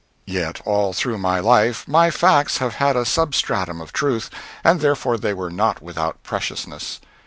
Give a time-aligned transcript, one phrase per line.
[0.25, 4.31] Yet all through my life my facts have had a substratum of truth,
[4.63, 6.99] and therefore they were not without preciousness.